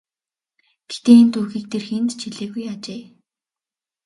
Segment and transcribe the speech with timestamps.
[0.87, 3.01] Гэхдээ энэ түүхийг тэр хэнд ч хэлээгүй ажээ.